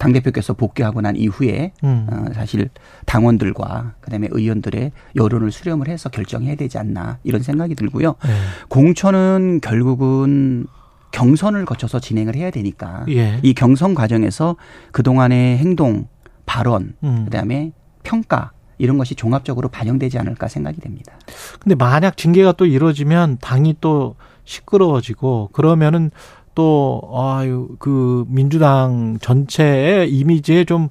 당 0.00 0.14
대표께서 0.14 0.54
복귀하고 0.54 1.02
난 1.02 1.14
이후에 1.14 1.72
음. 1.84 2.06
어, 2.10 2.32
사실 2.32 2.70
당원들과 3.04 3.96
그다음에 4.00 4.28
의원들의 4.30 4.92
여론을 5.14 5.52
수렴을 5.52 5.88
해서 5.88 6.08
결정해야 6.08 6.54
되지 6.54 6.78
않나 6.78 7.18
이런 7.22 7.42
생각이 7.42 7.74
들고요. 7.74 8.16
예. 8.24 8.30
공천은 8.70 9.60
결국은 9.62 10.66
경선을 11.10 11.66
거쳐서 11.66 12.00
진행을 12.00 12.34
해야 12.34 12.50
되니까 12.50 13.04
예. 13.10 13.40
이 13.42 13.52
경선 13.52 13.94
과정에서 13.94 14.56
그동안의 14.92 15.58
행동, 15.58 16.08
발언, 16.46 16.94
음. 17.04 17.26
그다음에 17.26 17.72
평가 18.02 18.52
이런 18.78 18.96
것이 18.96 19.14
종합적으로 19.14 19.68
반영되지 19.68 20.18
않을까 20.18 20.48
생각이 20.48 20.80
됩니다. 20.80 21.12
근데 21.60 21.74
만약 21.74 22.16
징계가 22.16 22.52
또 22.52 22.64
이루어지면 22.64 23.36
당이 23.42 23.76
또 23.82 24.16
시끄러워지고 24.44 25.50
그러면은 25.52 26.10
또 26.54 27.02
아유 27.14 27.68
그 27.78 28.24
민주당 28.28 29.18
전체의 29.20 30.10
이미지에 30.10 30.64
좀 30.64 30.88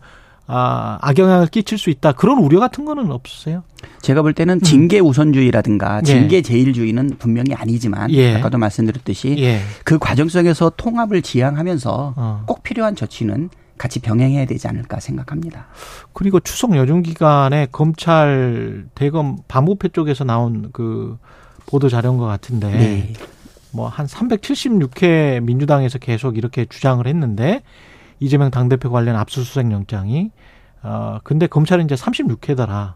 아, 0.51 0.97
악영향을 1.01 1.45
끼칠 1.47 1.77
수 1.77 1.91
있다. 1.91 2.13
그런 2.13 2.39
우려 2.39 2.59
같은 2.59 2.83
거는 2.83 3.11
없으세요? 3.11 3.63
제가 4.01 4.23
볼 4.23 4.33
때는 4.33 4.61
징계 4.61 4.99
우선주의라든가 4.99 5.99
예. 5.99 6.05
징계 6.05 6.41
제일주의는 6.41 7.17
분명히 7.19 7.53
아니지만 7.53 8.11
예. 8.13 8.37
아까도 8.37 8.57
말씀드렸듯이 8.57 9.35
예. 9.37 9.59
그 9.83 9.99
과정 9.99 10.27
속에서 10.27 10.71
통합을 10.75 11.21
지향하면서 11.21 12.13
어. 12.17 12.43
꼭 12.47 12.63
필요한 12.63 12.95
조치는 12.95 13.51
같이 13.77 13.99
병행해야 13.99 14.45
되지 14.45 14.67
않을까 14.67 14.99
생각합니다. 14.99 15.67
그리고 16.13 16.29
그리고 16.29 16.39
추석 16.39 16.75
연휴 16.75 17.01
기간에 17.01 17.67
검찰 17.71 18.85
대검 18.95 19.37
반부패 19.47 19.89
쪽에서 19.89 20.23
나온 20.23 20.69
그 20.73 21.17
보도 21.65 21.89
자료인 21.89 22.17
것 22.17 22.25
같은데 22.25 22.69
네. 22.69 23.13
뭐 23.71 23.87
한 23.89 24.05
376회 24.05 25.41
민주당에서 25.41 25.99
계속 25.99 26.37
이렇게 26.37 26.65
주장을 26.65 27.05
했는데 27.05 27.61
이재명 28.19 28.51
당대표 28.51 28.89
관련 28.91 29.15
압수수색 29.15 29.71
영장이 29.71 30.31
어 30.83 31.19
근데 31.23 31.47
검찰은 31.47 31.85
이제 31.85 31.95
36회더라. 31.95 32.93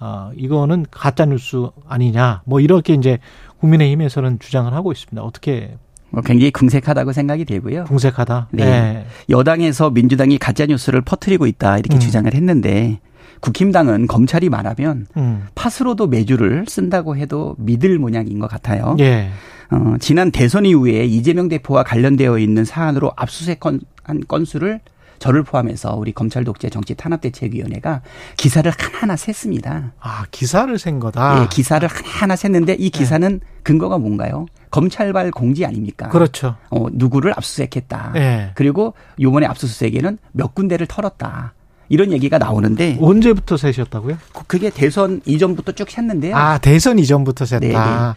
어 0.00 0.30
이거는 0.36 0.86
가짜 0.90 1.24
뉴스 1.24 1.68
아니냐. 1.88 2.42
뭐 2.44 2.60
이렇게 2.60 2.94
이제 2.94 3.18
국민의힘에서는 3.58 4.38
주장을 4.38 4.72
하고 4.72 4.92
있습니다. 4.92 5.22
어떻게 5.22 5.76
뭐 6.10 6.22
굉장히 6.22 6.50
궁색하다고 6.50 7.12
생각이 7.12 7.44
되고요. 7.44 7.84
궁색하다. 7.84 8.48
네. 8.52 8.64
네. 8.64 9.06
여당에서 9.30 9.90
민주당이 9.90 10.38
가짜 10.38 10.66
뉴스를 10.66 11.00
퍼뜨리고 11.00 11.46
있다 11.46 11.78
이렇게 11.78 11.96
음. 11.96 12.00
주장을 12.00 12.32
했는데 12.32 13.00
국힘당은 13.40 14.06
검찰이 14.06 14.48
말하면 14.48 15.06
음. 15.16 15.46
파스로도 15.54 16.06
매주를 16.06 16.64
쓴다고 16.68 17.16
해도 17.16 17.54
믿을 17.58 17.98
모양인 17.98 18.38
것 18.38 18.48
같아요. 18.48 18.96
예. 19.00 19.30
어, 19.70 19.94
지난 20.00 20.30
대선 20.30 20.66
이후에 20.66 21.04
이재명 21.04 21.48
대표와 21.48 21.82
관련되어 21.82 22.38
있는 22.38 22.64
사안으로 22.64 23.12
압수수색 23.16 23.60
건, 23.60 23.80
한 24.02 24.20
건수를 24.26 24.80
저를 25.18 25.42
포함해서 25.42 25.94
우리 25.96 26.12
검찰 26.12 26.44
독재 26.44 26.68
정치 26.68 26.94
탄압 26.94 27.20
대책위원회가 27.22 28.02
기사를 28.36 28.70
하나하나 28.76 29.16
셌습니다. 29.16 29.92
아, 30.00 30.26
기사를 30.30 30.76
센 30.78 31.00
거다. 31.00 31.42
예, 31.42 31.48
기사를 31.50 31.88
하나하나 31.88 32.36
셌는데 32.36 32.74
이 32.74 32.90
기사는 32.90 33.40
근거가 33.62 33.98
뭔가요? 33.98 34.46
검찰발 34.70 35.30
공지 35.30 35.64
아닙니까? 35.64 36.08
그렇죠. 36.08 36.56
어, 36.70 36.88
누구를 36.92 37.32
압수수색했다. 37.36 38.12
예. 38.16 38.50
그리고 38.54 38.94
요번에 39.20 39.46
압수수색에는 39.46 40.18
몇 40.32 40.54
군데를 40.54 40.86
털었다. 40.86 41.54
이런 41.88 42.12
얘기가 42.12 42.38
나오는데 42.38 42.98
언제부터 43.00 43.56
세셨다고요? 43.56 44.16
그게 44.46 44.70
대선 44.70 45.20
이전부터 45.24 45.72
쭉 45.72 45.88
샜는데요. 45.88 46.32
아, 46.34 46.58
대선 46.58 46.98
이전부터 46.98 47.44
셌다. 47.44 47.60
네, 47.60 47.68
네. 47.68 47.74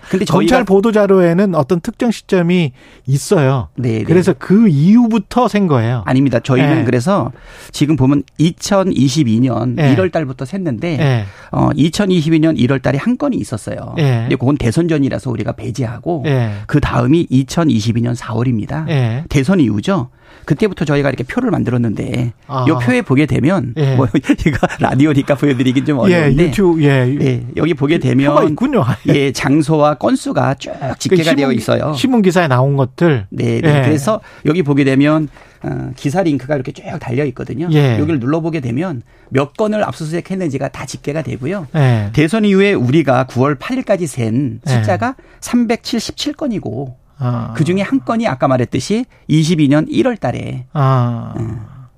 근데 0.09 0.25
검찰 0.25 0.63
보도 0.63 0.91
자료에는 0.91 1.55
어떤 1.55 1.79
특정 1.79 2.11
시점이 2.11 2.71
있어요. 3.05 3.69
네, 3.75 3.99
네. 3.99 4.03
그래서 4.03 4.33
그 4.37 4.67
이후부터 4.67 5.47
센 5.47 5.67
거예요. 5.67 6.03
아닙니다. 6.05 6.39
저희는 6.39 6.75
네. 6.79 6.83
그래서 6.83 7.31
지금 7.71 7.95
보면 7.95 8.23
2022년 8.39 9.75
네. 9.75 9.95
1월 9.95 10.11
달부터 10.11 10.45
샜는데 10.45 10.83
예. 10.83 11.25
어 11.51 11.69
2022년 11.69 12.57
1월 12.57 12.81
달에 12.81 12.97
한 12.97 13.17
건이 13.17 13.37
있었어요. 13.37 13.93
네. 13.97 14.21
근데 14.21 14.35
그건 14.35 14.57
대선 14.57 14.87
전이라서 14.87 15.29
우리가 15.29 15.53
배제하고 15.53 16.23
예. 16.27 16.51
그 16.67 16.79
다음이 16.79 17.27
2022년 17.27 18.15
4월입니다. 18.15 18.87
예. 18.89 19.23
대선 19.29 19.59
이후죠. 19.59 20.09
그때부터 20.45 20.85
저희가 20.85 21.09
이렇게 21.09 21.23
표를 21.23 21.51
만들었는데 21.51 22.33
아. 22.47 22.65
이 22.67 22.85
표에 22.85 23.01
보게 23.01 23.25
되면 23.25 23.73
예. 23.77 23.95
뭐 23.95 24.07
이거 24.15 24.67
라디오니까 24.79 25.35
보여드리긴 25.35 25.85
좀 25.85 26.09
예, 26.09 26.15
어려운데 26.15 26.43
유튜브 26.45 26.81
예. 26.83 27.17
예, 27.21 27.43
여기 27.57 27.73
보게 27.73 27.99
표가 27.99 28.09
되면 28.09 28.49
있군요. 28.49 28.85
예, 29.07 29.31
장소와 29.31 29.95
건수가 29.95 30.55
쭉 30.55 30.71
집계가 30.99 31.31
그 31.31 31.35
되어 31.35 31.51
있어요. 31.51 31.93
신문 31.93 32.21
기사에 32.21 32.47
나온 32.47 32.77
것들. 32.77 33.27
네, 33.29 33.61
네. 33.61 33.79
예. 33.79 33.81
그래서 33.83 34.21
여기 34.45 34.63
보게 34.63 34.83
되면 34.83 35.27
어, 35.63 35.91
기사 35.95 36.23
링크가 36.23 36.55
이렇게 36.55 36.71
쭉 36.71 36.83
달려 36.99 37.25
있거든요. 37.25 37.67
예. 37.71 37.99
여기를 37.99 38.19
눌러보게 38.19 38.61
되면 38.61 39.01
몇 39.29 39.55
건을 39.57 39.83
압수수색했는지가 39.83 40.69
다 40.69 40.85
집계가 40.85 41.21
되고요. 41.21 41.67
예. 41.75 42.09
대선 42.13 42.45
이후에 42.45 42.73
우리가 42.73 43.25
9월 43.25 43.57
8일까지 43.57 44.07
센 44.07 44.61
예. 44.65 44.71
숫자가 44.71 45.15
377건이고 45.41 46.93
아. 47.19 47.53
그 47.55 47.63
중에 47.63 47.81
한 47.81 48.03
건이 48.03 48.27
아까 48.27 48.47
말했듯이 48.47 49.05
22년 49.29 49.89
1월 49.89 50.19
달에 50.19 50.65
아. 50.73 51.33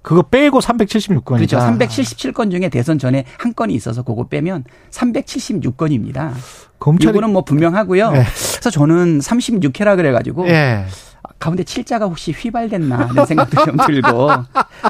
그거 0.01 0.21
빼고 0.21 0.59
376건이다. 0.59 1.23
그렇죠. 1.25 1.57
377건 1.57 2.51
중에 2.51 2.69
대선 2.69 2.97
전에 2.97 3.25
한 3.37 3.53
건이 3.53 3.73
있어서 3.73 4.01
그거 4.01 4.27
빼면 4.27 4.63
376건입니다. 4.91 6.31
검찰이 6.79 7.11
이거는 7.11 7.31
뭐 7.31 7.43
분명하고요. 7.43 8.13
예. 8.15 8.23
그래서 8.23 8.69
저는 8.69 9.19
36회라 9.19 9.97
그래가지고 9.97 10.47
예. 10.47 10.85
가운데 11.39 11.63
칠자가 11.63 12.05
혹시 12.05 12.31
휘발됐나 12.31 12.97
하는 13.09 13.25
생각도 13.25 13.63
좀 13.65 13.77
들고 13.85 14.29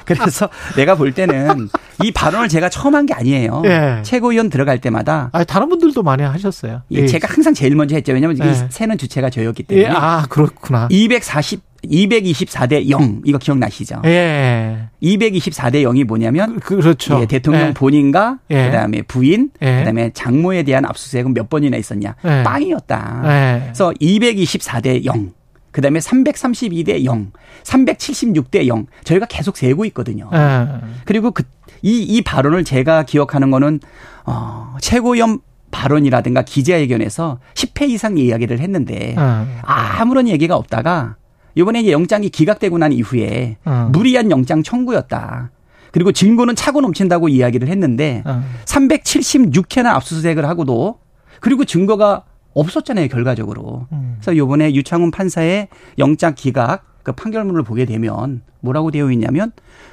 그래서 0.06 0.50
내가 0.76 0.96
볼 0.96 1.12
때는 1.14 1.70
이 2.04 2.12
발언을 2.12 2.48
제가 2.50 2.70
처음 2.70 2.96
한 2.96 3.06
게 3.06 3.14
아니에요. 3.14 3.64
예. 3.66 4.02
최고위원 4.04 4.50
들어갈 4.50 4.80
때마다 4.80 5.30
아, 5.32 5.44
다른 5.44 5.70
분들도 5.70 6.04
많이 6.04 6.22
하셨어요. 6.24 6.82
예, 6.92 7.06
제가 7.08 7.28
항상 7.32 7.54
제일 7.54 7.76
먼저 7.76 7.96
했죠. 7.96 8.14
왜냐하면 8.14 8.38
예. 8.46 8.52
이 8.52 8.54
세는 8.70 8.98
주체가 8.98 9.30
저였기 9.30 9.66
예, 9.72 9.76
때문에 9.84 9.96
아, 9.96 10.26
그렇구나. 10.30 10.88
240 10.92 11.62
224대 11.86 12.90
0 12.90 13.22
이거 13.26 13.38
기억나시죠? 13.38 14.02
예. 14.04 14.90
224대 15.02 15.76
0이 15.84 16.04
뭐냐면 16.04 16.60
그, 16.60 16.76
그렇죠. 16.76 17.22
예, 17.22 17.26
대통령 17.26 17.70
예. 17.70 17.74
본인과 17.74 18.40
예. 18.50 18.66
그다음에 18.66 19.02
부인, 19.04 19.50
예. 19.62 19.78
그다음에 19.80 20.12
장모에 20.14 20.64
대한 20.64 20.84
압수수색은 20.86 21.34
몇 21.34 21.50
번이나 21.50 21.78
있었냐? 21.78 22.16
예. 22.26 22.44
빵이었다. 22.44 23.22
예. 23.26 23.62
그래서 23.64 23.92
224대 24.02 25.06
0. 25.06 25.32
그 25.72 25.82
다음에 25.82 26.00
332대 26.00 27.04
0, 27.06 27.32
376대 27.64 28.68
0. 28.68 28.88
저희가 29.04 29.26
계속 29.28 29.58
세고 29.58 29.86
있거든요. 29.86 30.30
예. 30.34 30.68
그리고 31.06 31.32
그, 31.32 31.44
이, 31.82 32.02
이 32.02 32.22
발언을 32.22 32.64
제가 32.64 33.04
기억하는 33.04 33.52
거는, 33.52 33.80
어, 34.26 34.76
최고위원 34.82 35.40
발언이라든가 35.72 36.42
기자회견에서 36.42 37.40
10회 37.54 37.90
이상 37.90 38.18
이야기를 38.18 38.60
했는데, 38.60 39.16
예. 39.18 39.48
아무런 39.62 40.28
얘기가 40.28 40.56
없다가, 40.56 41.16
이번에 41.56 41.82
이제 41.82 41.92
영장이 41.92 42.30
기각되고 42.30 42.78
난 42.78 42.92
이후에, 42.92 43.58
어. 43.66 43.90
무리한 43.92 44.32
영장 44.32 44.64
청구였다. 44.64 45.52
그리고 45.92 46.12
증거는 46.12 46.56
차고 46.56 46.82
넘친다고 46.82 47.30
이야기를 47.30 47.68
했는데, 47.68 48.24
어. 48.26 48.44
376회나 48.66 49.88
압수수색을 49.88 50.46
하고도, 50.46 51.00
그리고 51.40 51.66
증거가 51.66 52.24
없었잖아요, 52.60 53.08
결과적으로. 53.08 53.88
음. 53.92 54.18
그래서 54.20 54.36
요번에 54.38 54.74
유창훈 54.74 55.12
판사의 55.12 55.68
영장 55.98 56.34
기각 56.36 56.86
그 57.04 57.12
판결문을 57.14 57.64
보게 57.64 57.86
되면 57.86 58.42
뭐라고 58.60 58.92
되어 58.92 59.10
있냐면 59.12 59.52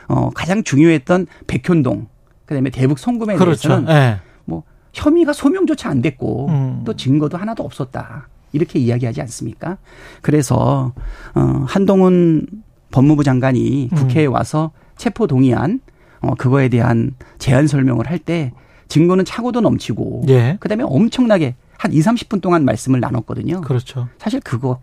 어 0.09 0.31
가장 0.31 0.65
중요했던 0.65 1.27
백현동 1.47 2.09
그다음에 2.47 2.71
대북 2.71 2.99
송금에 2.99 3.37
그렇죠. 3.37 3.69
대해서는 3.69 3.93
예. 3.95 4.21
뭐 4.45 4.65
혐의가 4.93 5.33
소명조차 5.33 5.89
안 5.89 6.03
됐고 6.03 6.49
음. 6.49 6.83
또 6.85 6.95
증거도 6.95 7.37
하나도 7.39 7.63
없었다. 7.63 8.29
이렇게 8.53 8.79
이야기하지 8.79 9.21
않습니까? 9.23 9.79
그래서 10.23 10.93
어 11.35 11.65
한동훈 11.69 12.47
법무부 12.91 13.23
장관이 13.25 13.91
음. 13.93 13.97
국회에 13.97 14.27
와서 14.27 14.73
체포 14.97 15.27
동의안 15.27 15.81
어 16.21 16.35
그거에 16.35 16.69
대한 16.69 17.13
제안 17.39 17.67
설명을 17.67 18.09
할 18.11 18.19
때 18.19 18.53
증거는 18.89 19.25
차고도 19.25 19.61
넘치고 19.61 20.23
예. 20.29 20.57
그다음에 20.61 20.85
엄청나게 20.87 21.55
한 21.79 21.93
2, 21.93 22.01
30분 22.01 22.41
동안 22.41 22.65
말씀을 22.65 23.01
나눴거든요. 23.01 23.61
그렇죠. 23.63 24.09
사실 24.19 24.41
그거 24.41 24.81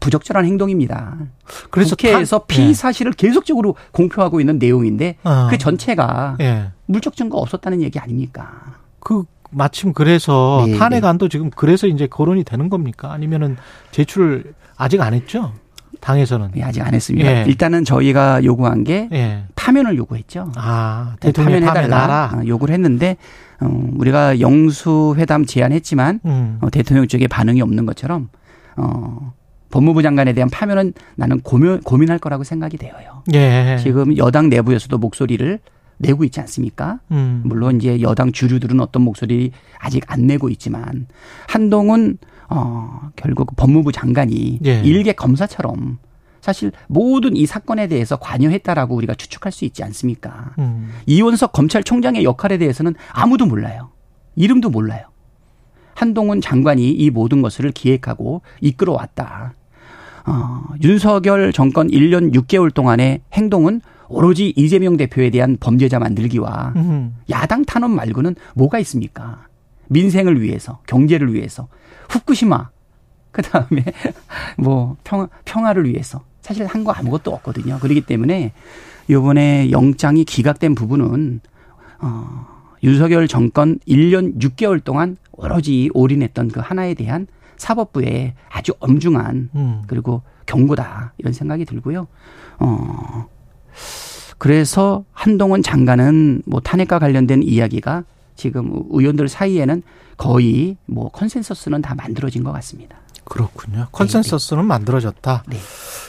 부적절한 0.00 0.44
행동입니다. 0.44 1.16
그래서 1.70 1.96
국회에서 1.96 2.40
타- 2.40 2.44
피의 2.46 2.68
예. 2.68 2.74
사실을 2.74 3.12
계속적으로 3.12 3.76
공표하고 3.92 4.40
있는 4.40 4.58
내용인데 4.58 5.16
어. 5.24 5.46
그 5.50 5.58
전체가 5.58 6.36
예. 6.40 6.70
물적 6.86 7.16
증거 7.16 7.38
없었다는 7.38 7.82
얘기 7.82 7.98
아닙니까? 7.98 8.50
그 9.00 9.24
마침 9.50 9.92
그래서 9.92 10.64
네, 10.66 10.76
탄핵안도 10.76 11.28
지금 11.28 11.50
그래서 11.50 11.86
이제 11.86 12.06
거론이 12.06 12.44
되는 12.44 12.68
겁니까? 12.68 13.12
아니면은 13.12 13.56
제출을 13.90 14.54
아직 14.76 15.00
안 15.00 15.14
했죠? 15.14 15.52
당에서는. 16.00 16.50
예, 16.56 16.62
아직 16.62 16.82
안 16.82 16.92
했습니다. 16.92 17.28
예. 17.40 17.44
일단은 17.48 17.84
저희가 17.84 18.44
요구한 18.44 18.84
게 18.84 19.08
예. 19.12 19.44
파면을 19.56 19.96
요구했죠. 19.96 20.52
아, 20.56 21.16
대통령 21.20 21.60
파면해달라 21.64 22.06
파면하라. 22.06 22.30
어, 22.44 22.46
요구를 22.46 22.74
했는데 22.74 23.16
어, 23.60 23.90
우리가 23.96 24.40
영수회담 24.40 25.46
제안했지만 25.46 26.20
음. 26.24 26.58
어, 26.60 26.70
대통령 26.70 27.06
쪽에 27.06 27.26
반응이 27.26 27.60
없는 27.62 27.86
것처럼 27.86 28.28
어, 28.76 29.32
법무부 29.70 30.02
장관에 30.02 30.32
대한 30.32 30.48
파면은 30.50 30.92
나는 31.16 31.40
고민, 31.40 31.80
고민할 31.80 32.18
거라고 32.18 32.44
생각이 32.44 32.76
되어요. 32.76 33.22
예. 33.34 33.78
지금 33.82 34.16
여당 34.16 34.48
내부에서도 34.48 34.96
목소리를 34.98 35.58
내고 35.98 36.24
있지 36.24 36.40
않습니까? 36.40 37.00
음. 37.10 37.42
물론 37.44 37.76
이제 37.76 38.00
여당 38.00 38.32
주류들은 38.32 38.80
어떤 38.80 39.02
목소리 39.02 39.52
아직 39.78 40.04
안 40.08 40.26
내고 40.26 40.48
있지만 40.50 41.06
한동훈 41.48 42.18
어 42.48 43.10
결국 43.16 43.56
법무부 43.56 43.92
장관이 43.92 44.60
예. 44.64 44.80
일개 44.82 45.12
검사처럼 45.12 45.98
사실 46.46 46.70
모든 46.86 47.34
이 47.34 47.44
사건에 47.44 47.88
대해서 47.88 48.14
관여했다라고 48.14 48.94
우리가 48.94 49.16
추측할 49.16 49.50
수 49.50 49.64
있지 49.64 49.82
않습니까? 49.82 50.52
음. 50.60 50.92
이원석 51.04 51.50
검찰총장의 51.50 52.22
역할에 52.22 52.56
대해서는 52.56 52.94
아무도 53.10 53.46
몰라요. 53.46 53.90
이름도 54.36 54.70
몰라요. 54.70 55.06
한동훈 55.94 56.40
장관이 56.40 56.88
이 56.88 57.10
모든 57.10 57.42
것을 57.42 57.72
기획하고 57.72 58.42
이끌어왔다. 58.60 59.54
어, 60.26 60.64
윤석열 60.84 61.52
정권 61.52 61.88
1년 61.88 62.32
6개월 62.32 62.72
동안의 62.72 63.22
행동은 63.32 63.80
오로지 64.06 64.52
이재명 64.54 64.96
대표에 64.96 65.30
대한 65.30 65.56
범죄자 65.58 65.98
만들기와 65.98 66.74
음. 66.76 67.16
야당 67.28 67.64
탄압 67.64 67.90
말고는 67.90 68.36
뭐가 68.54 68.78
있습니까? 68.78 69.48
민생을 69.88 70.40
위해서, 70.40 70.78
경제를 70.86 71.34
위해서, 71.34 71.66
후쿠시마, 72.08 72.68
그 73.36 73.42
다음에 73.42 73.84
뭐 74.56 74.96
평, 75.04 75.28
평화를 75.44 75.84
위해서 75.84 76.24
사실 76.46 76.64
한 76.66 76.84
거 76.84 76.92
아무것도 76.92 77.32
없거든요. 77.32 77.80
그렇기 77.80 78.02
때문에 78.02 78.52
이번에 79.08 79.72
영장이 79.72 80.24
기각된 80.24 80.76
부분은 80.76 81.40
어, 81.98 82.46
윤석열 82.84 83.26
정권 83.26 83.80
1년 83.88 84.38
6개월 84.38 84.82
동안 84.84 85.16
오로지 85.32 85.90
올인했던 85.92 86.48
그 86.48 86.60
하나에 86.60 86.94
대한 86.94 87.26
사법부의 87.56 88.34
아주 88.48 88.72
엄중한 88.78 89.50
음. 89.56 89.82
그리고 89.88 90.22
경고다 90.46 91.14
이런 91.18 91.32
생각이 91.32 91.64
들고요. 91.64 92.06
어 92.60 93.26
그래서 94.38 95.04
한동훈 95.12 95.62
장관은 95.64 96.42
뭐 96.46 96.60
탄핵과 96.60 97.00
관련된 97.00 97.42
이야기가 97.42 98.04
지금 98.36 98.70
의원들 98.90 99.26
사이에는 99.28 99.82
거의 100.16 100.76
뭐 100.86 101.10
컨센서스는 101.10 101.82
다 101.82 101.96
만들어진 101.96 102.44
것 102.44 102.52
같습니다. 102.52 102.98
그렇군요. 103.26 103.88
컨센서스는 103.92 104.64
만들어졌다. 104.64 105.44
네. 105.46 105.56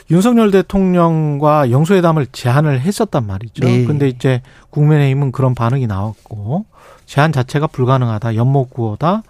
윤석열 0.10 0.51
대통령과 0.51 1.71
영수회담을 1.71 2.27
제안을 2.32 2.80
했었단 2.80 3.25
말이죠. 3.25 3.65
네. 3.65 3.86
근데 3.86 4.08
이제 4.08 4.41
국민의힘은 4.69 5.32
그런 5.32 5.53
반응이 5.53 5.88
나왔고 5.88 6.65
제안 7.06 7.32
자체가 7.32 7.67
불가능하다. 7.67 8.36
연목구어다. 8.36 9.23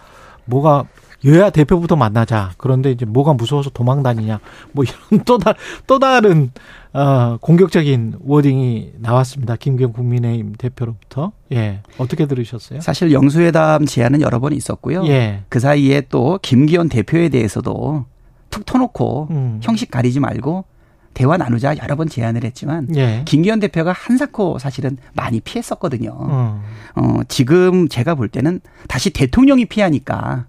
뭐가 0.46 0.86
여야 1.26 1.50
대표부터 1.50 1.96
만나자. 1.96 2.52
그런데 2.58 2.92
이제 2.92 3.06
뭐가 3.06 3.34
무서워서 3.34 3.70
도망 3.70 4.04
다니냐. 4.04 4.40
뭐 4.72 4.84
이런 4.84 5.24
또, 5.26 5.38
다, 5.38 5.54
또 5.88 6.00
다른 6.00 6.52
어, 6.94 7.38
공격적인 7.42 8.16
wording이 8.20 8.94
나왔습니다. 9.00 9.56
김경 9.56 9.94
국민의힘 9.94 10.54
대표로부터. 10.58 11.32
예. 11.52 11.82
어떻게 11.98 12.26
들으셨어요? 12.26 12.82
사실 12.82 13.12
영수회담 13.12 13.86
제안은 13.86 14.22
여러 14.22 14.40
번 14.40 14.54
있었고요. 14.54 15.06
예. 15.08 15.44
그 15.50 15.60
사이에 15.60 16.02
또 16.10 16.40
김기현 16.42 16.90
대표에 16.90 17.30
대해서도 17.30 18.06
툭 18.50 18.66
터놓고 18.66 19.28
음. 19.32 19.60
형식 19.62 19.92
가리지 19.92 20.20
말고 20.20 20.66
대화 21.14 21.36
나누자 21.36 21.76
여러 21.82 21.96
번 21.96 22.08
제안을 22.08 22.44
했지만 22.44 22.88
예. 22.96 23.24
김기현 23.26 23.60
대표가 23.60 23.92
한사코 23.92 24.60
사실은 24.60 24.98
많이 25.14 25.40
피했었거든요. 25.40 26.12
어. 26.16 26.64
어, 26.96 27.20
지금 27.28 27.88
제가 27.90 28.14
볼 28.14 28.30
때는 28.30 28.62
다시 28.88 29.10
대통령이 29.10 29.66
피하니까 29.66 30.46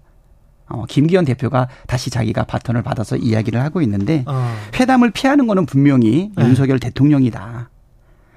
어, 0.69 0.85
김기현 0.87 1.25
대표가 1.25 1.67
다시 1.87 2.09
자기가 2.09 2.43
바톤을 2.45 2.83
받아서 2.83 3.17
이야기를 3.17 3.61
하고 3.61 3.81
있는데 3.81 4.23
어. 4.27 4.55
회담을 4.79 5.11
피하는 5.11 5.47
거는 5.47 5.65
분명히 5.65 6.31
네. 6.35 6.45
윤석열 6.45 6.79
대통령이다. 6.79 7.69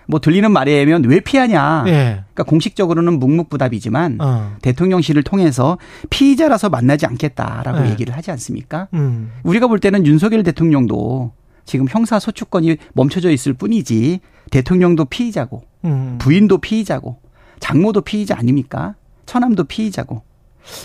뭐 0.07 0.21
들리는 0.21 0.51
말에 0.51 0.73
의하면 0.73 1.05
왜 1.05 1.21
피하냐. 1.21 1.85
예. 1.87 1.93
그러니까 1.93 2.43
공식적으로는 2.45 3.19
묵묵부답이지만 3.19 4.19
어. 4.21 4.57
대통령실을 4.63 5.23
통해서 5.23 5.79
피의자라서 6.11 6.71
만나지 6.71 7.07
않겠다라고 7.07 7.81
네. 7.81 7.91
얘기를 7.91 8.17
하지 8.17 8.31
않습니까? 8.33 8.89
음. 8.95 9.31
우리가 9.43 9.69
볼 9.69 9.79
때는 9.79 10.07
윤석열 10.07 10.43
대통령도 10.43 11.33
지금 11.65 11.87
형사 11.89 12.19
소추권이 12.19 12.77
멈춰져 12.95 13.31
있을 13.31 13.53
뿐이지 13.53 14.21
대통령도 14.51 15.05
피의자고 15.05 15.63
음. 15.85 16.19
부인도 16.19 16.59
피의자고 16.59 17.21
장모도 17.61 18.01
피의자 18.01 18.37
아닙니까? 18.37 18.97
처남도 19.27 19.65
피의자고 19.65 20.23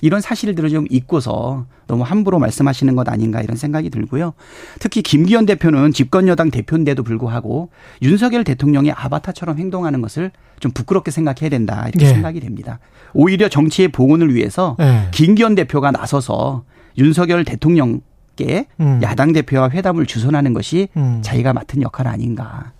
이런 0.02 0.22
사실들을 0.22 0.70
좀 0.70 0.86
잊고서 0.90 1.66
너무 1.88 2.04
함부로 2.04 2.40
말씀하시는 2.40 2.96
것 2.96 3.08
아닌가 3.10 3.42
이런 3.42 3.58
생각이 3.58 3.90
들고요. 3.90 4.34
특히 4.80 5.02
김기현 5.02 5.46
대표는 5.46 5.94
집권 5.94 6.28
여당 6.28 6.52
대표인데도 6.52 7.04
불구하고 7.04 7.70
윤석열 8.02 8.44
대통령의 8.44 8.92
아바타처럼 8.92 9.58
행동하는 9.58 10.02
것을 10.02 10.32
좀 10.60 10.72
부끄럽게 10.72 11.12
생각해야 11.12 11.50
된다 11.50 11.86
이렇게 11.88 12.06
예. 12.06 12.10
생각이 12.10 12.40
됩니다. 12.40 12.80
오히려 13.14 13.48
정치의 13.48 13.90
봉헌을 13.90 14.34
위해서 14.34 14.76
예. 14.80 15.08
김기현 15.12 15.56
대표가 15.56 15.92
나서서 15.92 16.64
윤석열 16.98 17.46
대통령께 17.46 18.68
음. 18.80 19.00
야당 19.04 19.34
대표와 19.34 19.70
회담을 19.70 20.06
주선하는 20.06 20.54
것이 20.54 20.90
음. 20.98 21.20
자기가 21.22 21.54
맡은 21.54 21.82
역할 21.82 22.08
아닌가 22.08 22.72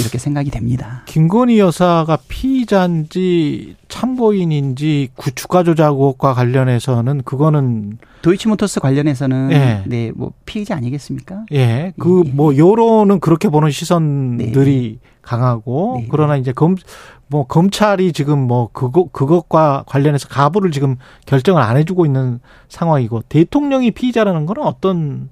이렇게 0.00 0.18
생각이 0.18 0.50
됩니다. 0.50 1.02
김건희 1.06 1.58
여사가 1.58 2.18
피의자인지 2.28 3.76
참고인인지 3.88 5.10
구- 5.16 5.32
주가 5.32 5.62
조작 5.62 5.88
의혹과 5.92 6.34
관련해서는 6.34 7.22
그거는 7.24 7.98
도이치모터스 8.22 8.80
관련해서는 8.80 9.50
예. 9.52 9.82
네, 9.86 10.12
뭐 10.14 10.32
피의자 10.44 10.76
아니겠습니까? 10.76 11.44
예, 11.52 11.92
그 11.98 12.22
예. 12.26 12.30
뭐 12.30 12.56
여론은 12.56 13.20
그렇게 13.20 13.48
보는 13.48 13.70
시선들이 13.70 14.98
강하고 15.22 15.96
네. 16.00 16.08
그러나 16.10 16.36
이제 16.36 16.52
검 16.52 16.76
뭐 17.30 17.46
검찰이 17.46 18.14
지금 18.14 18.38
뭐 18.38 18.70
그거 18.72 19.04
그것과 19.12 19.84
관련해서 19.86 20.28
가부를 20.28 20.70
지금 20.70 20.96
결정을 21.26 21.60
안 21.60 21.76
해주고 21.76 22.06
있는 22.06 22.40
상황이고 22.70 23.20
대통령이 23.28 23.90
피의자라는 23.90 24.46
거는 24.46 24.62
어떤 24.62 25.28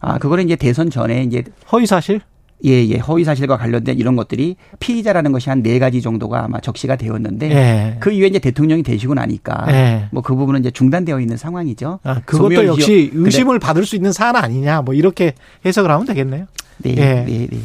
아, 0.00 0.18
그거는 0.18 0.46
이제 0.46 0.56
대선 0.56 0.90
전에 0.90 1.22
이제 1.22 1.44
허위 1.70 1.86
사실? 1.86 2.20
예, 2.64 2.86
예, 2.88 2.96
허위 2.98 3.24
사실과 3.24 3.56
관련된 3.56 3.98
이런 3.98 4.16
것들이 4.16 4.56
피의자라는 4.80 5.30
것이 5.32 5.48
한 5.48 5.62
네 5.62 5.78
가지 5.78 6.00
정도가 6.00 6.44
아마 6.44 6.60
적시가 6.60 6.96
되었는데 6.96 7.50
예. 7.50 7.96
그 8.00 8.10
이후에 8.10 8.28
이제 8.28 8.38
대통령이 8.38 8.82
되시고 8.82 9.14
나니까 9.14 9.66
예. 9.70 10.08
뭐그 10.12 10.34
부분은 10.34 10.60
이제 10.60 10.70
중단되어 10.70 11.20
있는 11.20 11.36
상황이죠. 11.36 11.98
아, 12.04 12.20
그것도 12.24 12.66
역시 12.66 13.10
의심을 13.12 13.58
받을 13.58 13.84
수 13.84 13.96
있는 13.96 14.12
사안 14.12 14.36
아니냐 14.36 14.82
뭐 14.82 14.94
이렇게 14.94 15.34
해석을 15.66 15.90
하면 15.90 16.06
되겠네요. 16.06 16.46
네, 16.78 16.90
예. 16.96 17.24
네, 17.24 17.46
네. 17.50 17.58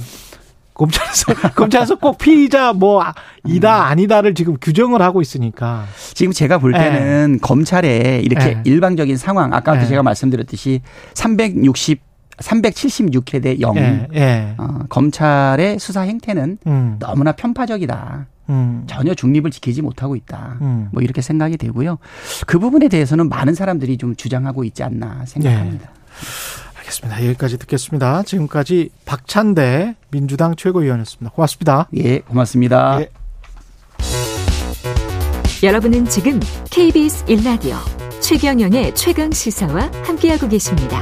검찰에서 0.73 1.34
검찰에서 1.56 1.95
꼭 1.95 2.17
피의자 2.17 2.73
뭐 2.73 3.01
아, 3.03 3.13
음. 3.45 3.51
이다 3.56 3.86
아니다를 3.86 4.34
지금 4.34 4.58
규정을 4.60 5.01
하고 5.01 5.21
있으니까 5.21 5.86
지금 6.15 6.34
제가 6.34 6.58
볼 6.58 6.73
때는 6.73 7.38
검찰에 7.41 8.21
이렇게 8.23 8.45
예. 8.49 8.62
일방적인 8.65 9.17
상황 9.17 9.53
아까도 9.53 9.82
예. 9.84 9.86
제가 9.86 10.01
말씀드렸듯이 10.03 10.82
360 11.13 12.01
377회 12.37 13.41
대 13.41 13.59
0. 13.59 13.77
예, 13.77 14.07
예. 14.13 14.55
어, 14.57 14.79
검찰의 14.89 15.79
수사 15.79 16.01
행태는 16.01 16.57
음, 16.67 16.95
너무나 16.99 17.31
편파적이다. 17.33 18.27
음, 18.49 18.83
전혀 18.87 19.13
중립을 19.13 19.51
지키지 19.51 19.81
못하고 19.81 20.15
있다. 20.15 20.57
음. 20.61 20.89
뭐 20.91 21.01
이렇게 21.01 21.21
생각이 21.21 21.57
되고요. 21.57 21.97
그 22.45 22.59
부분에 22.59 22.87
대해서는 22.89 23.29
많은 23.29 23.55
사람들이 23.55 23.97
좀 23.97 24.15
주장하고 24.15 24.63
있지 24.65 24.83
않나 24.83 25.25
생각합니다. 25.25 25.89
알겠습니다. 26.79 27.25
여기까지 27.25 27.57
듣겠습니다. 27.57 28.23
지금까지 28.23 28.89
박찬대 29.05 29.95
민주당 30.11 30.55
최고위원이었습니다. 30.55 31.31
고맙습니다. 31.31 31.87
예, 31.95 32.19
고맙습니다. 32.19 32.99
예. 33.01 33.09
여러분은 35.63 36.05
지금 36.05 36.41
KBS 36.71 37.25
1라디오 37.25 37.77
최경영의 38.19 38.95
최강 38.95 39.31
시사와 39.31 39.89
함께하고 40.03 40.49
계십니다. 40.49 40.99